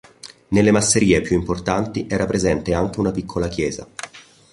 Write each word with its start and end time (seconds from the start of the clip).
Nelle 0.47 0.71
masserie 0.71 1.21
più 1.21 1.35
importanti 1.37 2.07
era 2.09 2.25
presente 2.25 2.73
anche 2.73 2.99
una 2.99 3.11
piccola 3.11 3.47
chiesa. 3.47 3.87